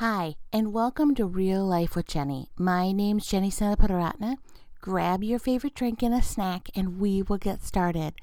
Hi, 0.00 0.36
and 0.50 0.72
welcome 0.72 1.14
to 1.16 1.26
Real 1.26 1.62
Life 1.62 1.94
with 1.94 2.06
Jenny. 2.06 2.48
My 2.56 2.90
name's 2.90 3.26
Jenny 3.26 3.50
Sanaparatna. 3.50 4.36
Grab 4.80 5.22
your 5.22 5.38
favorite 5.38 5.74
drink 5.74 6.02
and 6.02 6.14
a 6.14 6.22
snack, 6.22 6.70
and 6.74 6.98
we 6.98 7.20
will 7.20 7.36
get 7.36 7.62
started. 7.62 8.14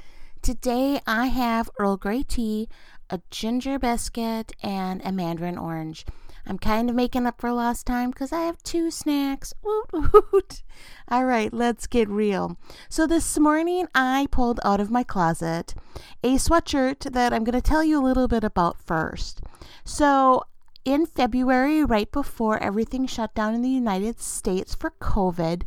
Today 0.42 1.00
I 1.06 1.28
have 1.28 1.70
Earl 1.78 1.98
Grey 1.98 2.24
tea, 2.24 2.68
a 3.12 3.22
ginger 3.30 3.78
biscuit, 3.78 4.54
and 4.64 5.04
a 5.06 5.12
mandarin 5.12 5.56
orange. 5.56 6.04
I'm 6.48 6.58
kind 6.58 6.90
of 6.90 6.96
making 6.96 7.28
up 7.28 7.40
for 7.40 7.52
lost 7.52 7.86
time 7.86 8.10
because 8.10 8.34
I 8.34 8.42
have 8.46 8.64
two 8.64 8.90
snacks. 8.90 9.54
Woot 9.62 10.14
woot. 10.34 10.64
All 11.10 11.26
right, 11.26 11.54
let's 11.54 11.86
get 11.86 12.10
real. 12.10 12.58
So, 12.90 13.06
this 13.06 13.38
morning 13.38 13.88
I 13.94 14.26
pulled 14.32 14.60
out 14.66 14.80
of 14.80 14.90
my 14.90 15.04
closet 15.04 15.76
a 16.24 16.38
sweatshirt 16.38 17.12
that 17.14 17.34
I'm 17.34 17.44
going 17.44 17.54
to 17.54 17.62
tell 17.62 17.84
you 17.84 18.00
a 18.00 18.08
little 18.08 18.28
bit 18.28 18.44
about 18.44 18.82
first. 18.82 19.42
So, 19.86 20.42
in 20.88 21.06
February, 21.06 21.84
right 21.84 22.10
before 22.14 22.64
everything 22.64 23.06
shut 23.06 23.36
down 23.36 23.54
in 23.54 23.62
the 23.62 23.68
United 23.68 24.22
States 24.22 24.74
for 24.74 24.94
COVID, 25.02 25.64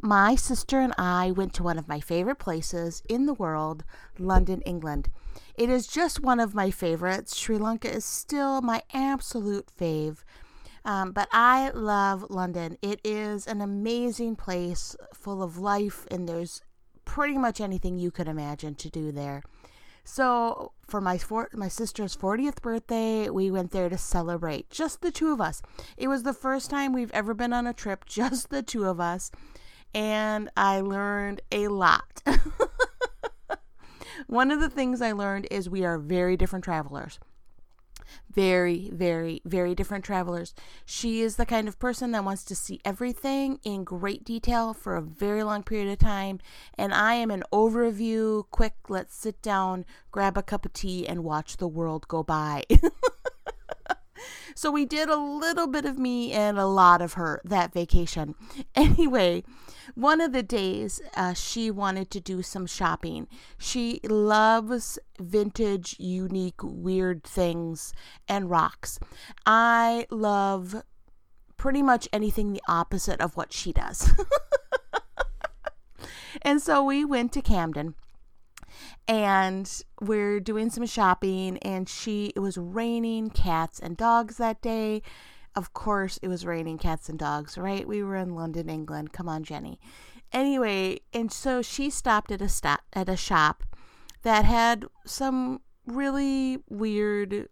my 0.00 0.34
sister 0.34 0.80
and 0.80 0.94
I 0.96 1.30
went 1.30 1.52
to 1.54 1.62
one 1.62 1.76
of 1.76 1.88
my 1.88 2.00
favorite 2.00 2.38
places 2.38 3.02
in 3.06 3.26
the 3.26 3.34
world, 3.34 3.84
London, 4.18 4.62
England. 4.62 5.10
It 5.58 5.68
is 5.68 5.86
just 5.86 6.22
one 6.22 6.40
of 6.40 6.54
my 6.54 6.70
favorites. 6.70 7.36
Sri 7.36 7.58
Lanka 7.58 7.94
is 7.94 8.06
still 8.06 8.62
my 8.62 8.80
absolute 8.94 9.68
fave. 9.78 10.24
Um, 10.86 11.12
but 11.12 11.28
I 11.32 11.68
love 11.74 12.30
London. 12.30 12.78
It 12.80 12.98
is 13.04 13.46
an 13.46 13.60
amazing 13.60 14.36
place 14.36 14.96
full 15.12 15.42
of 15.42 15.58
life, 15.58 16.06
and 16.10 16.26
there's 16.26 16.62
pretty 17.04 17.36
much 17.36 17.60
anything 17.60 17.98
you 17.98 18.10
could 18.10 18.26
imagine 18.26 18.74
to 18.76 18.88
do 18.88 19.12
there. 19.12 19.42
So 20.04 20.72
for 20.86 21.00
my 21.00 21.18
for- 21.18 21.48
my 21.52 21.68
sister's 21.68 22.16
40th 22.16 22.60
birthday, 22.60 23.30
we 23.30 23.50
went 23.50 23.70
there 23.70 23.88
to 23.88 23.98
celebrate, 23.98 24.68
just 24.70 25.00
the 25.00 25.10
two 25.12 25.32
of 25.32 25.40
us. 25.40 25.62
It 25.96 26.08
was 26.08 26.22
the 26.22 26.34
first 26.34 26.70
time 26.70 26.92
we've 26.92 27.12
ever 27.12 27.34
been 27.34 27.52
on 27.52 27.66
a 27.66 27.72
trip, 27.72 28.04
just 28.06 28.50
the 28.50 28.62
two 28.62 28.84
of 28.84 29.00
us, 29.00 29.30
and 29.94 30.50
I 30.56 30.80
learned 30.80 31.40
a 31.50 31.68
lot. 31.68 32.22
One 34.26 34.50
of 34.50 34.60
the 34.60 34.70
things 34.70 35.02
I 35.02 35.12
learned 35.12 35.48
is 35.50 35.68
we 35.68 35.84
are 35.84 35.98
very 35.98 36.36
different 36.36 36.64
travelers 36.64 37.18
very, 38.30 38.90
very, 38.92 39.42
very 39.44 39.74
different 39.74 40.04
travelers. 40.04 40.54
She 40.84 41.20
is 41.20 41.36
the 41.36 41.46
kind 41.46 41.68
of 41.68 41.78
person 41.78 42.12
that 42.12 42.24
wants 42.24 42.44
to 42.44 42.54
see 42.54 42.80
everything 42.84 43.58
in 43.64 43.84
great 43.84 44.24
detail 44.24 44.74
for 44.74 44.96
a 44.96 45.02
very 45.02 45.42
long 45.42 45.62
period 45.62 45.90
of 45.90 45.98
time. 45.98 46.38
And 46.76 46.94
I 46.94 47.14
am 47.14 47.30
an 47.30 47.44
overview, 47.52 48.44
quick, 48.50 48.74
let's 48.88 49.14
sit 49.14 49.42
down, 49.42 49.84
grab 50.10 50.36
a 50.36 50.42
cup 50.42 50.64
of 50.64 50.72
tea, 50.72 51.06
and 51.06 51.24
watch 51.24 51.58
the 51.58 51.68
world 51.68 52.08
go 52.08 52.22
by. 52.22 52.64
so 54.54 54.70
we 54.70 54.84
did 54.84 55.08
a 55.08 55.16
little 55.16 55.66
bit 55.66 55.84
of 55.84 55.98
me 55.98 56.32
and 56.32 56.58
a 56.58 56.66
lot 56.66 57.02
of 57.02 57.14
her 57.14 57.40
that 57.44 57.72
vacation. 57.72 58.34
Anyway, 58.74 59.44
one 59.94 60.20
of 60.20 60.32
the 60.32 60.42
days 60.42 61.00
uh, 61.16 61.34
she 61.34 61.70
wanted 61.70 62.10
to 62.10 62.20
do 62.20 62.42
some 62.42 62.66
shopping. 62.66 63.28
She 63.58 64.00
loves 64.04 64.98
vintage, 65.20 65.96
unique, 65.98 66.62
weird 66.62 67.22
things 67.22 67.92
and 68.28 68.48
rocks. 68.50 68.98
I 69.46 70.06
love 70.10 70.82
pretty 71.56 71.82
much 71.82 72.08
anything 72.12 72.52
the 72.52 72.62
opposite 72.66 73.20
of 73.20 73.36
what 73.36 73.52
she 73.52 73.72
does. 73.72 74.10
and 76.42 76.60
so 76.60 76.82
we 76.82 77.04
went 77.04 77.32
to 77.32 77.42
Camden 77.42 77.94
and 79.08 79.82
we're 80.00 80.40
doing 80.40 80.70
some 80.70 80.86
shopping 80.86 81.58
and 81.58 81.88
she 81.88 82.32
it 82.36 82.40
was 82.40 82.56
raining 82.56 83.30
cats 83.30 83.78
and 83.78 83.96
dogs 83.96 84.36
that 84.36 84.60
day. 84.62 85.02
Of 85.54 85.74
course 85.74 86.18
it 86.22 86.28
was 86.28 86.46
raining 86.46 86.78
cats 86.78 87.08
and 87.08 87.18
dogs 87.18 87.58
right? 87.58 87.86
We 87.86 88.02
were 88.02 88.16
in 88.16 88.34
london 88.34 88.68
england. 88.68 89.12
Come 89.12 89.28
on 89.28 89.44
jenny. 89.44 89.78
Anyway 90.32 91.00
and 91.12 91.32
so 91.32 91.62
she 91.62 91.90
stopped 91.90 92.30
at 92.30 92.42
a 92.42 92.48
stop 92.48 92.82
at 92.92 93.08
a 93.08 93.16
shop 93.16 93.64
that 94.22 94.44
had 94.44 94.84
some 95.04 95.60
really 95.86 96.58
weird 96.68 97.48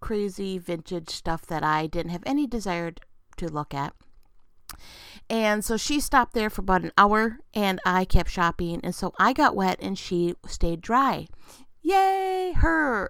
crazy 0.00 0.58
vintage 0.58 1.10
stuff 1.10 1.46
that 1.46 1.62
i 1.62 1.86
didn't 1.86 2.10
have 2.10 2.22
any 2.26 2.46
desire 2.46 2.92
to 3.36 3.48
look 3.48 3.74
at 3.74 3.94
and 5.30 5.64
so 5.64 5.76
she 5.76 6.00
stopped 6.00 6.34
there 6.34 6.50
for 6.50 6.60
about 6.62 6.82
an 6.82 6.90
hour 6.98 7.38
and 7.54 7.80
I 7.86 8.04
kept 8.04 8.30
shopping. 8.30 8.80
And 8.82 8.92
so 8.92 9.14
I 9.16 9.32
got 9.32 9.54
wet 9.54 9.78
and 9.80 9.96
she 9.96 10.34
stayed 10.48 10.80
dry. 10.80 11.28
Yay, 11.82 12.52
her. 12.56 13.08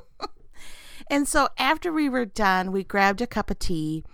and 1.10 1.26
so 1.26 1.48
after 1.56 1.90
we 1.90 2.10
were 2.10 2.26
done, 2.26 2.70
we 2.70 2.84
grabbed 2.84 3.22
a 3.22 3.26
cup 3.26 3.50
of 3.50 3.58
tea 3.58 4.04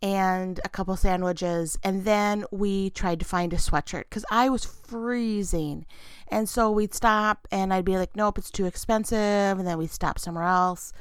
and 0.00 0.58
a 0.64 0.70
couple 0.70 0.96
sandwiches. 0.96 1.78
And 1.84 2.06
then 2.06 2.46
we 2.50 2.88
tried 2.88 3.20
to 3.20 3.26
find 3.26 3.52
a 3.52 3.56
sweatshirt 3.56 4.04
because 4.08 4.24
I 4.30 4.48
was 4.48 4.64
freezing. 4.64 5.84
And 6.28 6.48
so 6.48 6.70
we'd 6.70 6.94
stop 6.94 7.46
and 7.52 7.74
I'd 7.74 7.84
be 7.84 7.98
like, 7.98 8.16
nope, 8.16 8.38
it's 8.38 8.50
too 8.50 8.64
expensive. 8.64 9.18
And 9.58 9.66
then 9.66 9.76
we'd 9.76 9.90
stop 9.90 10.18
somewhere 10.18 10.44
else 10.44 10.94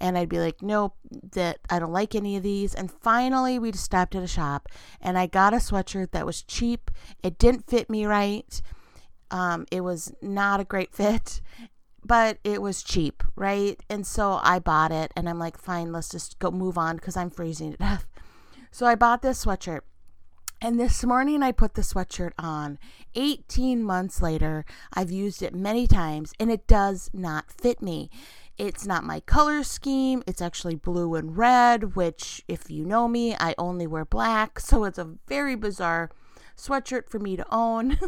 and 0.00 0.18
I'd 0.18 0.28
be 0.28 0.38
like, 0.38 0.62
nope, 0.62 0.94
that 1.32 1.58
I 1.70 1.78
don't 1.78 1.92
like 1.92 2.14
any 2.14 2.36
of 2.36 2.42
these. 2.42 2.74
And 2.74 2.90
finally, 2.90 3.58
we 3.58 3.72
just 3.72 3.84
stopped 3.84 4.14
at 4.14 4.22
a 4.22 4.28
shop 4.28 4.68
and 5.00 5.18
I 5.18 5.26
got 5.26 5.54
a 5.54 5.58
sweatshirt 5.58 6.12
that 6.12 6.26
was 6.26 6.42
cheap. 6.42 6.90
It 7.22 7.38
didn't 7.38 7.68
fit 7.68 7.88
me 7.88 8.06
right. 8.06 8.60
Um, 9.30 9.66
it 9.70 9.80
was 9.80 10.12
not 10.20 10.60
a 10.60 10.64
great 10.64 10.94
fit, 10.94 11.40
but 12.04 12.38
it 12.44 12.60
was 12.60 12.82
cheap, 12.82 13.22
right? 13.36 13.80
And 13.88 14.06
so 14.06 14.40
I 14.42 14.58
bought 14.58 14.92
it 14.92 15.12
and 15.16 15.28
I'm 15.28 15.38
like, 15.38 15.58
fine, 15.58 15.92
let's 15.92 16.10
just 16.10 16.38
go 16.38 16.50
move 16.50 16.76
on 16.76 16.96
because 16.96 17.16
I'm 17.16 17.30
freezing 17.30 17.72
to 17.72 17.78
death. 17.78 18.06
So 18.70 18.86
I 18.86 18.94
bought 18.94 19.22
this 19.22 19.44
sweatshirt. 19.44 19.80
And 20.60 20.80
this 20.80 21.04
morning 21.04 21.42
I 21.42 21.52
put 21.52 21.74
the 21.74 21.82
sweatshirt 21.82 22.32
on. 22.38 22.78
18 23.14 23.82
months 23.82 24.22
later, 24.22 24.64
I've 24.94 25.10
used 25.10 25.42
it 25.42 25.54
many 25.54 25.86
times 25.86 26.32
and 26.40 26.50
it 26.50 26.66
does 26.66 27.10
not 27.12 27.52
fit 27.52 27.82
me. 27.82 28.08
It's 28.56 28.86
not 28.86 29.04
my 29.04 29.20
color 29.20 29.62
scheme. 29.64 30.22
It's 30.26 30.40
actually 30.40 30.76
blue 30.76 31.14
and 31.14 31.36
red, 31.36 31.96
which, 31.96 32.42
if 32.46 32.70
you 32.70 32.84
know 32.84 33.08
me, 33.08 33.34
I 33.38 33.54
only 33.58 33.86
wear 33.86 34.04
black. 34.04 34.60
So 34.64 34.84
it's 34.84 34.98
a 34.98 35.16
very 35.28 35.54
bizarre 35.56 36.10
sweatshirt 36.56 37.08
for 37.08 37.18
me 37.18 37.36
to 37.36 37.46
own. 37.50 37.98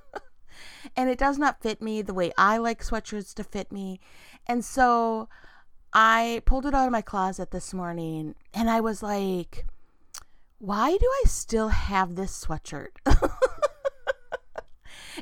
and 0.96 1.08
it 1.10 1.18
does 1.18 1.38
not 1.38 1.60
fit 1.60 1.82
me 1.82 2.02
the 2.02 2.14
way 2.14 2.32
I 2.38 2.58
like 2.58 2.82
sweatshirts 2.82 3.34
to 3.34 3.44
fit 3.44 3.72
me. 3.72 4.00
And 4.46 4.64
so 4.64 5.28
I 5.92 6.42
pulled 6.44 6.66
it 6.66 6.74
out 6.74 6.86
of 6.86 6.92
my 6.92 7.02
closet 7.02 7.50
this 7.50 7.72
morning 7.72 8.34
and 8.52 8.68
I 8.68 8.80
was 8.80 9.02
like, 9.02 9.66
why 10.58 10.96
do 10.96 11.06
I 11.06 11.22
still 11.26 11.68
have 11.68 12.14
this 12.14 12.44
sweatshirt? 12.44 12.96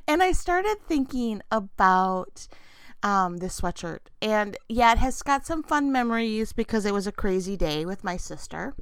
and 0.08 0.22
I 0.22 0.32
started 0.32 0.78
thinking 0.86 1.42
about 1.50 2.48
um, 3.02 3.38
this 3.38 3.60
sweatshirt. 3.60 4.00
And 4.20 4.56
yeah, 4.68 4.92
it 4.92 4.98
has 4.98 5.22
got 5.22 5.46
some 5.46 5.62
fun 5.62 5.92
memories 5.92 6.52
because 6.52 6.84
it 6.84 6.94
was 6.94 7.06
a 7.06 7.12
crazy 7.12 7.56
day 7.56 7.84
with 7.84 8.04
my 8.04 8.16
sister. 8.16 8.74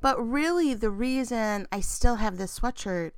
But 0.00 0.18
really, 0.18 0.74
the 0.74 0.90
reason 0.90 1.66
I 1.72 1.80
still 1.80 2.16
have 2.16 2.36
this 2.36 2.58
sweatshirt 2.58 3.12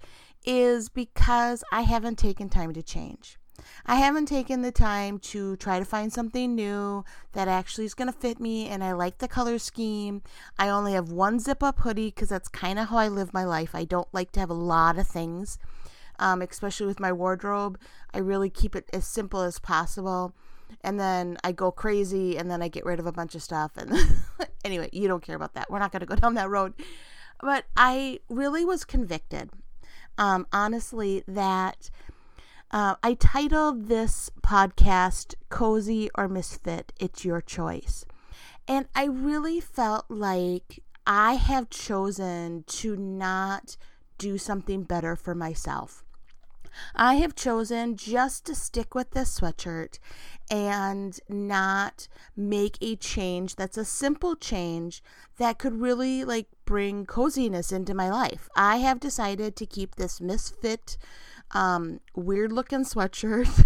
is 0.44 0.88
because 0.88 1.64
I 1.72 1.82
haven't 1.82 2.18
taken 2.18 2.48
time 2.48 2.72
to 2.74 2.82
change. 2.82 3.38
I 3.84 3.96
haven't 3.96 4.26
taken 4.26 4.62
the 4.62 4.70
time 4.70 5.18
to 5.18 5.56
try 5.56 5.78
to 5.80 5.84
find 5.84 6.12
something 6.12 6.54
new 6.54 7.04
that 7.32 7.48
actually 7.48 7.86
is 7.86 7.94
going 7.94 8.10
to 8.10 8.18
fit 8.18 8.38
me 8.38 8.68
and 8.68 8.84
I 8.84 8.92
like 8.92 9.18
the 9.18 9.28
color 9.28 9.58
scheme. 9.58 10.22
I 10.58 10.68
only 10.68 10.92
have 10.92 11.10
one 11.10 11.40
zip 11.40 11.62
up 11.62 11.80
hoodie 11.80 12.08
because 12.08 12.28
that's 12.28 12.48
kind 12.48 12.78
of 12.78 12.88
how 12.88 12.98
I 12.98 13.08
live 13.08 13.34
my 13.34 13.44
life. 13.44 13.74
I 13.74 13.84
don't 13.84 14.08
like 14.12 14.30
to 14.32 14.40
have 14.40 14.50
a 14.50 14.54
lot 14.54 14.96
of 14.96 15.08
things 15.08 15.58
um, 16.18 16.42
especially 16.42 16.86
with 16.86 17.00
my 17.00 17.12
wardrobe. 17.12 17.78
I 18.12 18.18
really 18.18 18.50
keep 18.50 18.74
it 18.74 18.88
as 18.92 19.06
simple 19.06 19.40
as 19.40 19.58
possible. 19.58 20.34
And 20.82 21.00
then 21.00 21.38
I 21.42 21.52
go 21.52 21.70
crazy 21.70 22.36
and 22.36 22.50
then 22.50 22.62
I 22.62 22.68
get 22.68 22.84
rid 22.84 23.00
of 23.00 23.06
a 23.06 23.12
bunch 23.12 23.34
of 23.34 23.42
stuff. 23.42 23.72
And 23.76 23.92
anyway, 24.64 24.90
you 24.92 25.08
don't 25.08 25.22
care 25.22 25.36
about 25.36 25.54
that. 25.54 25.70
We're 25.70 25.78
not 25.78 25.92
going 25.92 26.00
to 26.00 26.06
go 26.06 26.16
down 26.16 26.34
that 26.34 26.50
road. 26.50 26.74
But 27.40 27.64
I 27.76 28.20
really 28.28 28.64
was 28.64 28.84
convicted, 28.84 29.50
um, 30.16 30.46
honestly, 30.52 31.22
that 31.28 31.90
uh, 32.70 32.96
I 33.02 33.14
titled 33.14 33.86
this 33.86 34.30
podcast 34.42 35.34
Cozy 35.48 36.10
or 36.16 36.28
Misfit. 36.28 36.92
It's 36.98 37.24
your 37.24 37.40
choice. 37.40 38.04
And 38.66 38.86
I 38.94 39.06
really 39.06 39.60
felt 39.60 40.04
like 40.10 40.82
I 41.06 41.34
have 41.34 41.70
chosen 41.70 42.64
to 42.66 42.96
not 42.96 43.76
do 44.18 44.36
something 44.36 44.82
better 44.82 45.16
for 45.16 45.34
myself. 45.34 46.04
I 46.94 47.14
have 47.14 47.34
chosen 47.34 47.96
just 47.96 48.44
to 48.46 48.54
stick 48.54 48.94
with 48.94 49.10
this 49.10 49.40
sweatshirt 49.40 49.98
and 50.50 51.18
not 51.28 52.08
make 52.36 52.78
a 52.80 52.96
change 52.96 53.56
that's 53.56 53.76
a 53.76 53.84
simple 53.84 54.34
change 54.36 55.02
that 55.36 55.58
could 55.58 55.80
really 55.80 56.24
like 56.24 56.46
bring 56.64 57.06
coziness 57.06 57.72
into 57.72 57.94
my 57.94 58.10
life. 58.10 58.48
I 58.56 58.76
have 58.76 59.00
decided 59.00 59.56
to 59.56 59.66
keep 59.66 59.94
this 59.94 60.20
misfit 60.20 60.96
um, 61.52 62.00
weird 62.14 62.52
looking 62.52 62.84
sweatshirt 62.84 63.64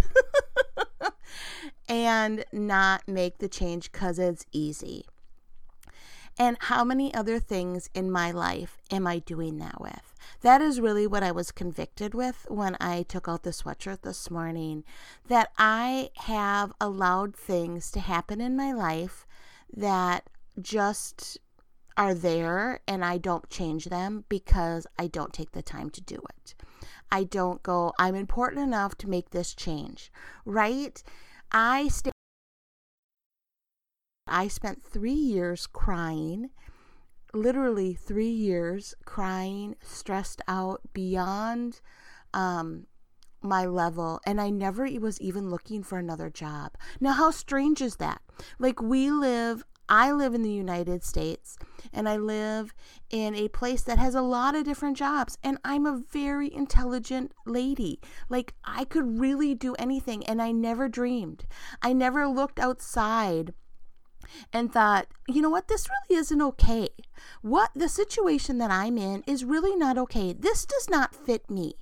and 1.89 2.45
not 2.53 3.07
make 3.09 3.39
the 3.39 3.49
change 3.49 3.91
because 3.93 4.19
it's 4.19 4.47
easy. 4.53 5.05
And 6.39 6.57
how 6.61 6.85
many 6.85 7.13
other 7.13 7.39
things 7.39 7.91
in 7.95 8.11
my 8.11 8.31
life 8.31 8.79
am 8.91 9.07
I 9.07 9.19
doing 9.19 9.59
that 9.59 9.81
with? 9.81 10.12
That 10.41 10.61
is 10.61 10.81
really 10.81 11.07
what 11.07 11.23
I 11.23 11.33
was 11.33 11.53
convicted 11.53 12.15
with 12.15 12.47
when 12.49 12.77
I 12.81 13.03
took 13.03 13.29
out 13.29 13.43
the 13.43 13.51
sweatshirt 13.51 14.03
this 14.03 14.31
morning. 14.31 14.85
That 15.29 15.51
I 15.59 16.11
have 16.17 16.73
allowed 16.81 17.37
things 17.37 17.91
to 17.93 18.01
happen 18.01 18.41
in 18.41 18.57
my 18.57 18.73
life 18.73 19.27
that 19.75 20.29
just 20.61 21.39
are 21.97 22.15
there 22.15 22.81
and 22.89 23.05
I 23.05 23.19
don't 23.19 23.49
change 23.51 23.87
them 23.87 24.25
because 24.29 24.87
I 24.99 25.07
don't 25.07 25.33
take 25.33 25.53
the 25.53 25.63
time 25.63 25.91
to 25.91 26.01
do 26.01 26.17
it. 26.17 26.55
I 27.11 27.25
don't 27.25 27.63
go, 27.63 27.93
I'm 27.99 28.15
important 28.15 28.63
enough 28.63 28.97
to 28.99 29.09
make 29.09 29.31
this 29.31 29.55
change, 29.55 30.11
right? 30.47 31.03
I 31.51 31.89
stay. 31.89 32.11
I 34.27 34.49
spent 34.49 34.83
three 34.83 35.13
years 35.13 35.67
crying, 35.67 36.51
literally 37.33 37.95
three 37.95 38.31
years 38.31 38.95
crying, 39.05 39.77
stressed 39.83 40.43
out 40.49 40.81
beyond 40.93 41.81
um, 42.35 42.87
my 43.41 43.67
level, 43.67 44.21
and 44.27 44.41
I 44.41 44.51
never 44.51 44.87
was 45.01 45.21
even 45.21 45.51
looking 45.51 45.83
for 45.83 45.99
another 45.99 46.31
job. 46.31 46.77
Now, 47.01 47.13
how 47.13 47.31
strange 47.31 47.81
is 47.81 47.97
that? 47.97 48.21
Like, 48.59 48.81
we 48.81 49.11
live 49.11 49.65
I 49.89 50.11
live 50.13 50.33
in 50.33 50.43
the 50.43 50.51
United 50.51 51.05
States 51.05 51.59
and 51.93 52.09
I 52.09 52.17
live 52.17 52.73
in 53.11 53.35
a 53.35 53.49
place 53.49 53.83
that 53.83 53.99
has 53.99 54.15
a 54.15 54.23
lot 54.23 54.55
of 54.55 54.65
different 54.65 54.97
jobs 54.97 55.37
and 55.43 55.59
I'm 55.65 55.85
a 55.85 56.01
very 56.11 56.51
intelligent 56.51 57.33
lady. 57.45 58.01
Like 58.31 58.55
I 58.65 58.85
could 58.85 59.21
really 59.21 59.55
do 59.55 59.75
anything 59.75 60.25
and 60.25 60.41
I 60.41 60.51
never 60.51 60.89
dreamed. 60.89 61.45
I 61.83 61.93
never 61.93 62.27
looked 62.27 62.59
outside 62.59 63.53
and 64.53 64.73
thought, 64.73 65.07
you 65.29 65.43
know 65.43 65.51
what, 65.51 65.69
this 65.69 65.89
really 65.89 66.21
isn't 66.21 66.43
okay. 66.43 66.89
What 67.43 67.71
the 67.75 67.89
situation 67.89 68.59
that 68.59 68.71
I'm 68.71 68.99
in 68.99 69.23
is 69.27 69.45
really 69.45 69.77
not 69.77 69.99
okay. 69.99 70.33
This 70.33 70.65
does 70.65 70.89
not 70.89 71.15
fit 71.15 71.51
me. 71.51 71.75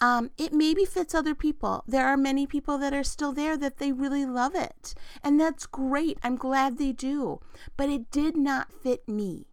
Um, 0.00 0.30
it 0.36 0.52
maybe 0.52 0.84
fits 0.84 1.14
other 1.14 1.34
people. 1.34 1.84
There 1.86 2.06
are 2.06 2.16
many 2.16 2.46
people 2.46 2.78
that 2.78 2.92
are 2.92 3.04
still 3.04 3.32
there 3.32 3.56
that 3.56 3.78
they 3.78 3.92
really 3.92 4.26
love 4.26 4.54
it. 4.54 4.94
And 5.22 5.40
that's 5.40 5.66
great. 5.66 6.18
I'm 6.22 6.36
glad 6.36 6.78
they 6.78 6.92
do. 6.92 7.40
But 7.76 7.88
it 7.88 8.10
did 8.10 8.36
not 8.36 8.72
fit 8.72 9.08
me. 9.08 9.46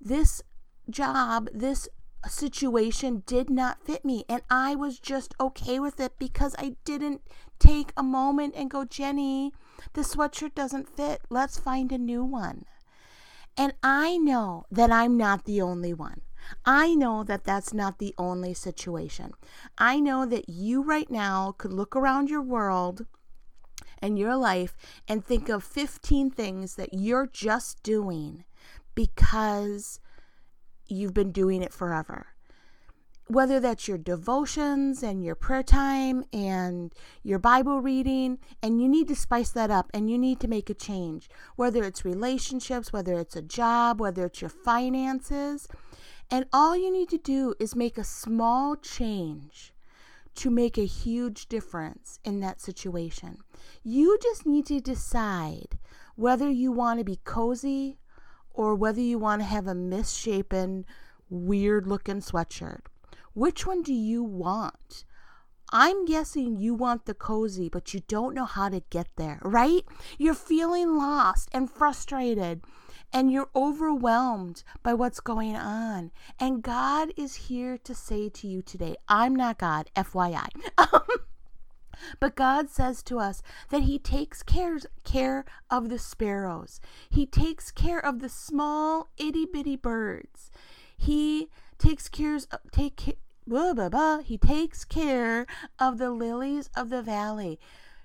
This 0.00 0.42
job, 0.88 1.48
this 1.52 1.88
situation 2.28 3.22
did 3.26 3.48
not 3.48 3.84
fit 3.84 4.04
me. 4.04 4.24
And 4.28 4.42
I 4.50 4.74
was 4.74 4.98
just 4.98 5.34
okay 5.40 5.78
with 5.78 6.00
it 6.00 6.12
because 6.18 6.54
I 6.58 6.76
didn't 6.84 7.22
take 7.58 7.92
a 7.96 8.02
moment 8.02 8.54
and 8.56 8.70
go, 8.70 8.84
Jenny, 8.84 9.52
the 9.94 10.02
sweatshirt 10.02 10.54
doesn't 10.54 10.94
fit. 10.94 11.22
Let's 11.30 11.58
find 11.58 11.90
a 11.92 11.98
new 11.98 12.24
one. 12.24 12.64
And 13.56 13.72
I 13.82 14.18
know 14.18 14.64
that 14.70 14.92
I'm 14.92 15.16
not 15.16 15.44
the 15.44 15.60
only 15.60 15.94
one. 15.94 16.22
I 16.64 16.94
know 16.94 17.22
that 17.24 17.44
that's 17.44 17.72
not 17.72 17.98
the 17.98 18.14
only 18.16 18.54
situation. 18.54 19.32
I 19.78 20.00
know 20.00 20.26
that 20.26 20.48
you 20.48 20.82
right 20.82 21.10
now 21.10 21.54
could 21.56 21.72
look 21.72 21.94
around 21.94 22.30
your 22.30 22.42
world 22.42 23.06
and 24.00 24.18
your 24.18 24.36
life 24.36 24.76
and 25.06 25.24
think 25.24 25.48
of 25.48 25.62
15 25.62 26.30
things 26.30 26.76
that 26.76 26.94
you're 26.94 27.26
just 27.26 27.82
doing 27.82 28.44
because 28.94 30.00
you've 30.90 31.14
been 31.14 31.32
doing 31.32 31.62
it 31.62 31.72
forever 31.72 32.26
whether 33.30 33.60
that's 33.60 33.86
your 33.86 33.96
devotions 33.96 35.04
and 35.04 35.24
your 35.24 35.36
prayer 35.36 35.62
time 35.62 36.24
and 36.32 36.92
your 37.22 37.38
Bible 37.38 37.80
reading, 37.80 38.38
and 38.60 38.82
you 38.82 38.88
need 38.88 39.06
to 39.06 39.14
spice 39.14 39.50
that 39.50 39.70
up 39.70 39.88
and 39.94 40.10
you 40.10 40.18
need 40.18 40.40
to 40.40 40.48
make 40.48 40.68
a 40.68 40.74
change. 40.74 41.30
Whether 41.54 41.84
it's 41.84 42.04
relationships, 42.04 42.92
whether 42.92 43.14
it's 43.14 43.36
a 43.36 43.42
job, 43.42 44.00
whether 44.00 44.26
it's 44.26 44.40
your 44.40 44.50
finances. 44.50 45.68
And 46.28 46.46
all 46.52 46.76
you 46.76 46.92
need 46.92 47.08
to 47.10 47.18
do 47.18 47.54
is 47.60 47.76
make 47.76 47.98
a 47.98 48.04
small 48.04 48.74
change 48.74 49.72
to 50.34 50.50
make 50.50 50.76
a 50.76 50.84
huge 50.84 51.46
difference 51.46 52.18
in 52.24 52.40
that 52.40 52.60
situation. 52.60 53.38
You 53.84 54.18
just 54.20 54.44
need 54.44 54.66
to 54.66 54.80
decide 54.80 55.78
whether 56.16 56.50
you 56.50 56.72
want 56.72 56.98
to 56.98 57.04
be 57.04 57.20
cozy 57.22 57.98
or 58.52 58.74
whether 58.74 59.00
you 59.00 59.18
want 59.18 59.40
to 59.42 59.46
have 59.46 59.66
a 59.66 59.74
misshapen, 59.74 60.84
weird 61.28 61.86
looking 61.86 62.20
sweatshirt. 62.20 62.80
Which 63.34 63.66
one 63.66 63.82
do 63.82 63.94
you 63.94 64.22
want? 64.22 65.04
I'm 65.72 66.04
guessing 66.04 66.56
you 66.56 66.74
want 66.74 67.06
the 67.06 67.14
cozy, 67.14 67.68
but 67.68 67.94
you 67.94 68.00
don't 68.08 68.34
know 68.34 68.44
how 68.44 68.68
to 68.68 68.82
get 68.90 69.06
there, 69.16 69.38
right? 69.42 69.84
You're 70.18 70.34
feeling 70.34 70.96
lost 70.96 71.48
and 71.52 71.70
frustrated 71.70 72.62
and 73.12 73.30
you're 73.30 73.50
overwhelmed 73.54 74.62
by 74.82 74.94
what's 74.94 75.20
going 75.20 75.56
on. 75.56 76.10
And 76.38 76.62
God 76.62 77.12
is 77.16 77.34
here 77.34 77.78
to 77.78 77.94
say 77.94 78.28
to 78.30 78.46
you 78.46 78.62
today, 78.62 78.96
I'm 79.08 79.34
not 79.34 79.58
God, 79.58 79.90
FYI. 79.96 80.48
Um, 80.78 81.02
But 82.18 82.36
God 82.36 82.70
says 82.70 83.02
to 83.04 83.18
us 83.18 83.42
that 83.70 83.82
He 83.82 83.98
takes 83.98 84.42
care, 84.42 84.78
care 85.04 85.44
of 85.70 85.88
the 85.88 85.98
sparrows. 85.98 86.80
He 87.08 87.26
takes 87.26 87.70
care 87.70 88.04
of 88.04 88.20
the 88.20 88.28
small 88.28 89.10
itty 89.18 89.46
bitty 89.46 89.76
birds. 89.76 90.50
He 90.96 91.48
takes 91.78 92.08
cares 92.08 92.46
uh, 92.52 92.58
take 92.70 93.16
blah, 93.46 93.72
blah, 93.74 93.88
blah. 93.88 94.18
he 94.18 94.38
takes 94.38 94.84
care 94.84 95.46
of 95.78 95.98
the 95.98 96.10
lilies 96.10 96.70
of 96.76 96.90
the 96.90 97.02
valley. 97.02 97.58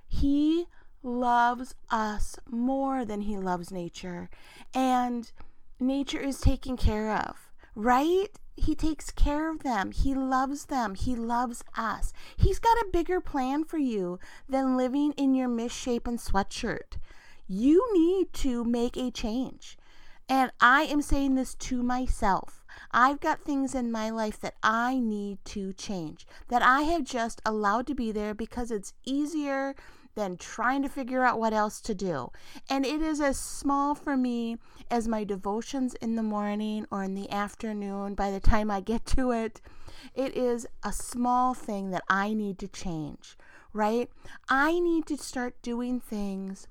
He 0.07 0.65
loves 1.03 1.75
us 1.91 2.37
more 2.49 3.05
than 3.05 3.21
he 3.21 3.37
loves 3.37 3.71
nature. 3.71 4.29
And 4.73 5.31
nature 5.79 6.19
is 6.19 6.41
taken 6.41 6.77
care 6.77 7.11
of, 7.11 7.51
right? 7.75 8.29
He 8.55 8.73
takes 8.75 9.11
care 9.11 9.51
of 9.51 9.63
them. 9.63 9.91
He 9.91 10.13
loves 10.13 10.65
them. 10.65 10.95
He 10.95 11.15
loves 11.15 11.63
us. 11.77 12.13
He's 12.37 12.59
got 12.59 12.77
a 12.77 12.89
bigger 12.91 13.19
plan 13.19 13.63
for 13.65 13.77
you 13.77 14.19
than 14.47 14.77
living 14.77 15.11
in 15.13 15.35
your 15.35 15.49
misshapen 15.49 16.17
sweatshirt. 16.17 16.97
You 17.47 17.85
need 17.93 18.33
to 18.33 18.63
make 18.63 18.97
a 18.97 19.11
change. 19.11 19.77
And 20.27 20.51
I 20.59 20.83
am 20.83 21.01
saying 21.01 21.35
this 21.35 21.53
to 21.55 21.83
myself. 21.83 22.65
I've 22.91 23.19
got 23.19 23.41
things 23.41 23.75
in 23.75 23.91
my 23.91 24.09
life 24.09 24.39
that 24.39 24.55
I 24.63 24.99
need 24.99 25.43
to 25.45 25.73
change, 25.73 26.25
that 26.47 26.61
I 26.61 26.81
have 26.81 27.03
just 27.03 27.41
allowed 27.45 27.87
to 27.87 27.95
be 27.95 28.11
there 28.11 28.33
because 28.33 28.71
it's 28.71 28.93
easier 29.05 29.75
than 30.15 30.37
trying 30.37 30.81
to 30.81 30.89
figure 30.89 31.23
out 31.23 31.39
what 31.39 31.53
else 31.53 31.79
to 31.81 31.93
do. 31.93 32.31
And 32.69 32.85
it 32.85 33.01
is 33.01 33.21
as 33.21 33.37
small 33.37 33.95
for 33.95 34.17
me 34.17 34.57
as 34.89 35.07
my 35.07 35.23
devotions 35.23 35.93
in 35.95 36.15
the 36.15 36.23
morning 36.23 36.85
or 36.89 37.03
in 37.03 37.13
the 37.13 37.29
afternoon 37.29 38.15
by 38.15 38.31
the 38.31 38.39
time 38.39 38.71
I 38.71 38.79
get 38.81 39.05
to 39.17 39.31
it. 39.31 39.61
It 40.13 40.35
is 40.35 40.67
a 40.83 40.91
small 40.91 41.53
thing 41.53 41.91
that 41.91 42.03
I 42.09 42.33
need 42.33 42.59
to 42.59 42.67
change, 42.67 43.37
right? 43.73 44.09
I 44.49 44.79
need 44.79 45.05
to 45.07 45.17
start 45.17 45.61
doing 45.61 45.99
things 45.99 46.67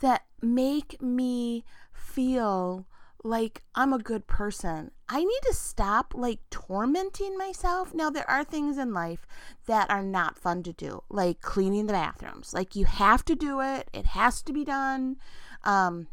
that 0.00 0.24
make 0.40 1.00
me 1.02 1.64
feel 1.92 2.86
like 3.26 3.62
I'm 3.74 3.92
a 3.92 3.98
good 3.98 4.26
person. 4.26 4.92
I 5.08 5.22
need 5.22 5.40
to 5.44 5.52
stop 5.54 6.14
like 6.16 6.38
tormenting 6.50 7.36
myself. 7.36 7.92
Now, 7.94 8.08
there 8.08 8.28
are 8.30 8.44
things 8.44 8.78
in 8.78 8.94
life 8.94 9.26
that 9.66 9.90
are 9.90 10.02
not 10.02 10.38
fun 10.38 10.62
to 10.62 10.72
do, 10.72 11.02
like 11.08 11.40
cleaning 11.40 11.86
the 11.86 11.92
bathrooms. 11.92 12.54
Like, 12.54 12.74
you 12.74 12.86
have 12.86 13.24
to 13.26 13.34
do 13.34 13.60
it, 13.60 13.88
it 13.92 14.06
has 14.06 14.42
to 14.42 14.52
be 14.52 14.64
done. 14.64 15.16
Um, 15.64 16.06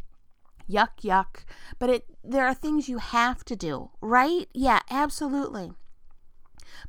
yuck, 0.70 1.02
yuck. 1.04 1.46
But 1.80 1.90
it, 1.90 2.06
there 2.24 2.46
are 2.46 2.54
things 2.54 2.90
you 2.90 2.98
have 2.98 3.46
to 3.46 3.56
do, 3.56 3.92
right? 4.02 4.48
Yeah, 4.54 4.80
absolutely. 4.90 5.72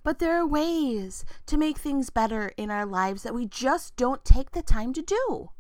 But 0.03 0.19
there 0.19 0.37
are 0.37 0.47
ways 0.47 1.25
to 1.47 1.59
make 1.59 1.79
things 1.79 2.09
better 2.11 2.53
in 2.57 2.71
our 2.71 2.87
lives 2.87 3.23
that 3.23 3.35
we 3.35 3.47
just 3.47 3.97
don't 3.97 4.25
take 4.25 4.53
the 4.53 4.63
time 4.63 4.93
to 4.95 5.03
do 5.03 5.51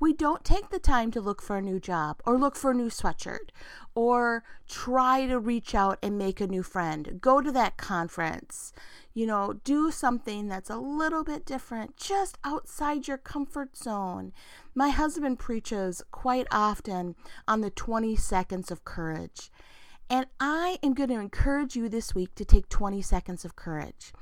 we 0.00 0.14
don't 0.14 0.44
take 0.44 0.70
the 0.70 0.78
time 0.78 1.10
to 1.10 1.20
look 1.20 1.42
for 1.42 1.58
a 1.58 1.62
new 1.62 1.78
job 1.78 2.22
or 2.24 2.38
look 2.38 2.56
for 2.56 2.70
a 2.70 2.74
new 2.74 2.88
sweatshirt 2.88 3.50
or 3.94 4.42
try 4.66 5.26
to 5.26 5.38
reach 5.38 5.74
out 5.74 5.98
and 6.02 6.16
make 6.16 6.40
a 6.40 6.46
new 6.46 6.62
friend. 6.62 7.20
Go 7.20 7.42
to 7.42 7.52
that 7.52 7.76
conference. 7.76 8.72
You 9.12 9.26
know, 9.26 9.52
do 9.62 9.90
something 9.90 10.48
that's 10.48 10.70
a 10.70 10.78
little 10.78 11.22
bit 11.22 11.44
different, 11.44 11.98
just 11.98 12.38
outside 12.44 13.06
your 13.06 13.18
comfort 13.18 13.76
zone. 13.76 14.32
My 14.74 14.88
husband 14.88 15.38
preaches 15.38 16.02
quite 16.10 16.46
often 16.50 17.14
on 17.46 17.60
the 17.60 17.70
20 17.70 18.16
seconds 18.16 18.70
of 18.70 18.84
courage. 18.84 19.50
And 20.08 20.26
I 20.40 20.78
am 20.82 20.94
going 20.94 21.10
to 21.10 21.20
encourage 21.20 21.76
you 21.76 21.88
this 21.88 22.14
week 22.14 22.34
to 22.36 22.44
take 22.44 22.68
20 22.70 23.02
seconds 23.02 23.44
of 23.44 23.54
courage. 23.54 24.12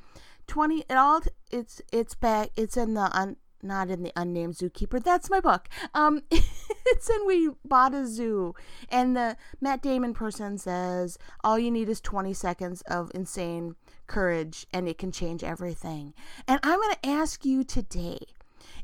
20 0.48 0.86
it 0.88 0.94
all 0.94 1.20
it's 1.50 1.82
it's 1.92 2.14
back 2.14 2.48
it's 2.56 2.74
in 2.74 2.94
the 2.94 3.36
not 3.62 3.90
in 3.90 4.02
the 4.02 4.12
unnamed 4.16 4.54
zookeeper. 4.54 5.02
That's 5.02 5.30
my 5.30 5.40
book. 5.40 5.68
Um 5.94 6.22
it's 6.30 7.10
in 7.10 7.26
we 7.26 7.50
bought 7.64 7.94
a 7.94 8.06
zoo. 8.06 8.54
And 8.88 9.16
the 9.16 9.36
matt 9.60 9.82
damon 9.82 10.14
person 10.14 10.58
says 10.58 11.18
all 11.42 11.58
you 11.58 11.70
need 11.70 11.88
is 11.88 12.00
20 12.00 12.32
seconds 12.34 12.82
of 12.82 13.10
insane 13.14 13.76
courage 14.06 14.66
and 14.72 14.88
it 14.88 14.98
can 14.98 15.12
change 15.12 15.44
everything. 15.44 16.14
And 16.46 16.60
i'm 16.62 16.80
going 16.80 16.94
to 16.94 17.08
ask 17.08 17.44
you 17.44 17.64
today 17.64 18.18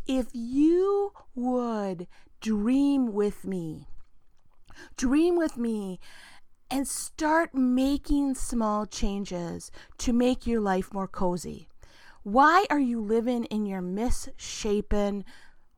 if 0.07 0.29
you 0.33 1.13
would 1.35 2.07
dream 2.41 3.13
with 3.13 3.45
me 3.45 3.87
Dream 4.97 5.37
with 5.37 5.57
me 5.57 6.01
and 6.71 6.87
start 6.89 7.55
making 7.55 8.35
small 8.35 8.87
changes 8.87 9.71
to 9.99 10.13
make 10.13 10.47
your 10.47 10.61
life 10.61 10.93
more 10.93 11.09
cozy. 11.09 11.69
Why 12.25 12.65
are 12.71 12.81
you 12.81 13.03
living 13.03 13.45
in 13.45 13.67
your 13.67 13.83
misshapen, 13.83 15.27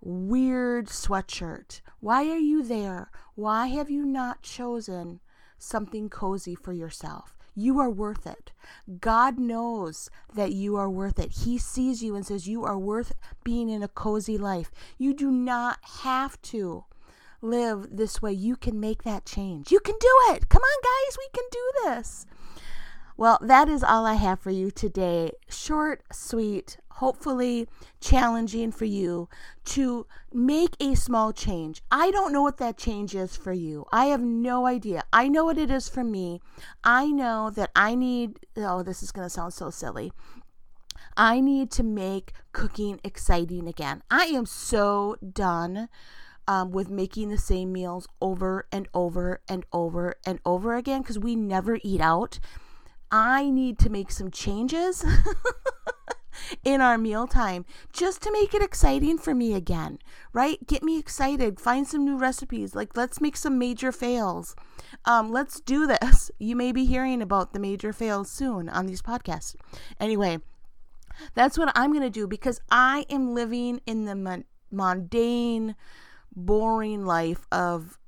weird 0.01 0.87
sweatshirt? 0.87 1.81
Why 1.99 2.31
are 2.31 2.39
you 2.39 2.63
there? 2.63 3.11
Why 3.35 3.67
have 3.67 3.91
you 3.91 4.07
not 4.07 4.43
chosen 4.43 5.19
something 5.59 6.09
cozy 6.09 6.55
for 6.55 6.73
yourself? 6.73 7.37
You 7.57 7.81
are 7.81 7.91
worth 7.91 8.29
it. 8.29 8.53
God 9.01 9.41
knows 9.41 10.09
that 10.35 10.53
you 10.53 10.77
are 10.77 10.89
worth 10.89 11.19
it. 11.19 11.33
He 11.33 11.59
sees 11.59 12.01
you 12.01 12.15
and 12.15 12.25
says 12.25 12.47
you 12.47 12.65
are 12.65 12.79
worth 12.79 13.13
being 13.43 13.69
in 13.69 13.83
a 13.83 13.89
cozy 13.89 14.39
life. 14.39 14.71
You 14.99 15.15
do 15.15 15.33
not 15.33 15.79
have 16.05 16.41
to 16.43 16.85
live 17.43 17.97
this 17.97 18.23
way. 18.23 18.33
You 18.33 18.55
can 18.55 18.79
make 18.79 19.03
that 19.03 19.27
change. 19.27 19.73
You 19.73 19.81
can 19.81 19.97
do 19.99 20.15
it. 20.29 20.49
Come 20.49 20.63
on, 20.63 20.83
guys, 20.85 21.19
we 21.19 21.29
can 21.35 21.45
do 21.51 21.73
this. 21.87 22.27
Well, 23.19 23.39
that 23.41 23.69
is 23.69 23.83
all 23.83 24.05
I 24.05 24.15
have 24.15 24.41
for 24.41 24.51
you 24.51 24.71
today. 24.71 25.33
Short, 25.49 26.03
sweet, 26.13 26.77
hopefully 26.97 27.67
challenging 27.99 28.71
for 28.73 28.85
you 28.85 29.29
to 29.65 30.07
make 30.33 30.77
a 30.81 30.95
small 30.95 31.33
change. 31.33 31.83
I 31.91 32.11
don't 32.11 32.33
know 32.33 32.43
what 32.43 32.59
that 32.59 32.77
change 32.77 33.15
is 33.15 33.35
for 33.35 33.55
you. 33.55 33.87
I 33.91 34.07
have 34.07 34.21
no 34.21 34.67
idea. 34.67 35.03
I 35.15 35.29
know 35.29 35.47
what 35.47 35.57
it 35.57 35.71
is 35.71 35.89
for 35.89 36.05
me. 36.05 36.41
I 36.85 37.07
know 37.07 37.51
that 37.51 37.71
I 37.75 37.95
need, 37.95 38.41
oh, 38.57 38.83
this 38.83 39.03
is 39.03 39.13
going 39.13 39.27
to 39.27 39.31
sound 39.31 39.55
so 39.55 39.71
silly. 39.71 40.13
I 41.17 41.41
need 41.41 41.71
to 41.73 41.83
make 41.83 42.33
cooking 42.53 43.01
exciting 43.03 43.67
again. 43.67 44.03
I 44.11 44.27
am 44.27 44.45
so 44.45 45.17
done 45.33 45.89
um, 46.47 46.71
with 46.71 46.91
making 46.91 47.31
the 47.31 47.39
same 47.39 47.73
meals 47.73 48.07
over 48.21 48.67
and 48.71 48.89
over 48.93 49.41
and 49.49 49.65
over 49.73 50.17
and 50.27 50.39
over 50.45 50.77
again 50.77 51.01
because 51.01 51.19
we 51.19 51.35
never 51.35 51.79
eat 51.83 52.03
out. 52.03 52.39
I 53.11 53.51
need 53.51 53.79
to 53.81 53.91
make 53.91 54.11
some 54.11 54.31
changes 54.31 55.05
in 56.65 56.81
our 56.81 56.99
mealtime 56.99 57.65
just 57.93 58.23
to 58.23 58.33
make 58.33 58.55
it 58.55 58.63
exciting 58.63 59.19
for 59.19 59.35
me 59.35 59.55
again, 59.55 59.99
right? 60.33 60.65
Get 60.67 60.83
me 60.83 60.99
excited. 60.99 61.61
Find 61.61 61.87
some 61.87 62.05
new 62.05 62.17
recipes. 62.17 62.75
Like, 62.75 62.97
let's 62.97 63.21
make 63.21 63.37
some 63.37 63.59
major 63.59 63.93
fails. 63.93 64.57
Um, 65.05 65.31
let's 65.31 65.61
do 65.61 65.87
this. 65.87 66.31
You 66.39 66.55
may 66.55 66.71
be 66.71 66.85
hearing 66.85 67.23
about 67.23 67.53
the 67.53 67.59
major 67.59 67.93
fails 67.93 68.31
soon 68.31 68.69
on 68.69 68.87
these 68.87 69.01
podcasts. 69.01 69.57
Anyway, 69.99 70.39
that's 71.35 71.59
what 71.59 71.73
I'm 71.75 71.91
going 71.91 72.03
to 72.03 72.11
do 72.11 72.27
because 72.27 72.61
I 72.71 73.07
am 73.09 73.35
living 73.35 73.81
in 73.87 74.05
the 74.05 74.45
mundane, 74.71 75.75
boring 76.35 77.05
life 77.07 77.47
of 77.51 77.99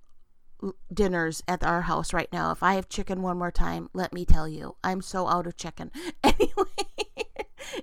dinners 0.93 1.43
at 1.47 1.65
our 1.65 1.83
house 1.83 2.13
right 2.13 2.33
now. 2.33 2.51
If 2.51 2.63
I 2.63 2.75
have 2.75 2.89
chicken 2.89 3.23
one 3.23 3.39
more 3.39 3.51
time, 3.51 3.89
let 3.93 4.13
me 4.13 4.25
tell 4.25 4.49
you, 4.49 4.77
I'm 4.83 5.03
so 5.03 5.29
out 5.29 5.47
of 5.47 5.57
chicken. 5.57 5.91
Anyway, 6.25 7.11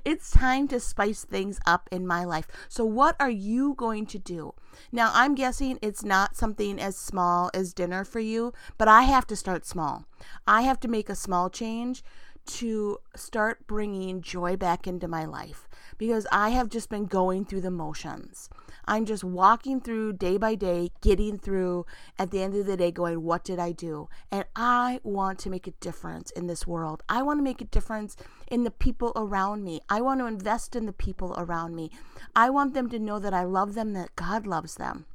it's 0.04 0.32
time 0.32 0.68
to 0.70 0.80
spice 0.80 1.24
things 1.24 1.60
up 1.66 1.90
in 1.92 2.08
my 2.08 2.24
life. 2.24 2.48
So, 2.70 2.86
what 2.86 3.16
are 3.20 3.30
you 3.30 3.74
going 3.76 4.06
to 4.08 4.20
do? 4.20 4.54
Now, 4.92 5.12
I'm 5.14 5.36
guessing 5.36 5.80
it's 5.82 6.04
not 6.04 6.36
something 6.36 6.80
as 6.80 6.96
small 6.96 7.50
as 7.54 7.74
dinner 7.74 8.04
for 8.04 8.20
you, 8.20 8.54
but 8.78 8.88
I 8.88 9.04
have 9.04 9.28
to 9.28 9.36
start 9.36 9.66
small. 9.66 10.06
I 10.48 10.62
have 10.62 10.80
to 10.82 10.88
make 10.88 11.10
a 11.10 11.16
small 11.16 11.50
change 11.50 12.04
to 12.46 13.00
start 13.16 13.66
bringing 13.68 14.22
joy 14.22 14.56
back 14.56 14.88
into 14.88 15.08
my 15.08 15.26
life 15.26 15.68
because 15.98 16.28
I 16.32 16.50
have 16.50 16.70
just 16.70 16.90
been 16.90 17.06
going 17.06 17.46
through 17.46 17.62
the 17.62 17.72
motions. 17.72 18.50
I'm 18.88 19.06
just 19.06 19.24
walking 19.24 19.82
through 19.82 20.14
day 20.14 20.38
by 20.38 20.56
day, 20.56 20.92
getting 21.02 21.38
through 21.38 21.86
at 22.18 22.32
the 22.32 22.42
end 22.42 22.56
of 22.56 22.66
the 22.66 22.78
day, 22.78 22.92
going, 22.92 23.24
What 23.24 23.44
did 23.44 23.60
I 23.60 23.72
do? 23.72 24.10
And 24.32 24.46
I 24.56 25.00
want 25.04 25.40
to 25.40 25.50
make 25.50 25.68
a 25.68 25.72
difference 25.72 26.32
in 26.32 26.48
this 26.48 26.68
world. 26.68 27.04
I 27.10 27.22
want 27.24 27.40
to 27.40 27.44
make 27.44 27.62
a 27.62 27.66
difference 27.66 28.16
in 28.48 28.64
the 28.64 28.72
people 28.72 29.12
around 29.16 29.64
me. 29.64 29.82
I 29.90 30.02
want 30.02 30.20
to 30.20 30.26
invest 30.26 30.76
in 30.76 30.86
the 30.86 30.94
people 30.94 31.34
around 31.38 31.76
me. 31.76 31.92
I 32.36 32.50
want 32.50 32.74
them 32.74 32.90
to 32.90 33.00
know 33.00 33.20
that 33.20 33.34
I 33.34 33.44
love 33.44 33.74
them, 33.74 33.94
that 33.94 34.16
God 34.16 34.46
loves 34.46 34.76
them. 34.76 35.06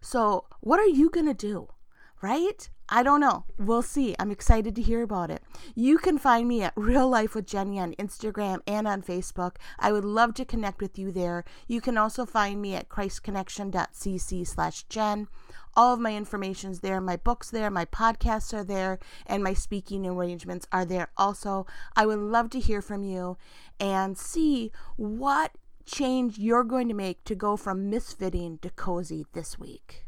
So, 0.00 0.44
what 0.60 0.80
are 0.80 0.86
you 0.86 1.10
going 1.10 1.26
to 1.26 1.34
do? 1.34 1.68
Right? 2.22 2.68
I 2.88 3.02
don't 3.02 3.20
know. 3.20 3.44
We'll 3.58 3.82
see. 3.82 4.14
I'm 4.18 4.30
excited 4.30 4.76
to 4.76 4.82
hear 4.82 5.02
about 5.02 5.30
it. 5.30 5.42
You 5.74 5.96
can 5.96 6.18
find 6.18 6.46
me 6.46 6.62
at 6.62 6.74
Real 6.76 7.08
Life 7.08 7.34
with 7.34 7.46
Jenny 7.46 7.80
on 7.80 7.94
Instagram 7.94 8.60
and 8.66 8.86
on 8.86 9.02
Facebook. 9.02 9.56
I 9.78 9.90
would 9.90 10.04
love 10.04 10.34
to 10.34 10.44
connect 10.44 10.82
with 10.82 10.98
you 10.98 11.10
there. 11.10 11.44
You 11.66 11.80
can 11.80 11.96
also 11.96 12.26
find 12.26 12.60
me 12.60 12.74
at 12.74 12.90
christconnection.cc 12.90 14.46
slash 14.46 14.82
Jen. 14.84 15.28
All 15.74 15.94
of 15.94 16.00
my 16.00 16.14
information's 16.14 16.80
there. 16.80 17.00
My 17.00 17.16
books 17.16 17.50
there. 17.50 17.70
My 17.70 17.86
podcasts 17.86 18.52
are 18.52 18.64
there. 18.64 18.98
And 19.26 19.42
my 19.42 19.54
speaking 19.54 20.06
arrangements 20.06 20.66
are 20.70 20.84
there 20.84 21.08
also. 21.16 21.66
I 21.96 22.04
would 22.04 22.18
love 22.18 22.50
to 22.50 22.60
hear 22.60 22.82
from 22.82 23.02
you 23.02 23.38
and 23.80 24.18
see 24.18 24.72
what 24.96 25.52
change 25.86 26.38
you're 26.38 26.64
going 26.64 26.88
to 26.88 26.94
make 26.94 27.24
to 27.24 27.34
go 27.34 27.56
from 27.56 27.90
misfitting 27.90 28.60
to 28.60 28.70
cozy 28.70 29.24
this 29.32 29.58
week. 29.58 30.03